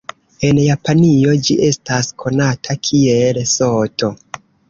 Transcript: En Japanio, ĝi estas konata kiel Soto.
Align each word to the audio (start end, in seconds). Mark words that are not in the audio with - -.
En 0.47 0.59
Japanio, 0.61 1.35
ĝi 1.47 1.57
estas 1.67 2.09
konata 2.23 2.77
kiel 2.89 3.43
Soto. 3.55 4.13